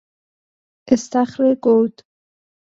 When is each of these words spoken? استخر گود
استخر 0.89 1.55
گود 1.55 2.01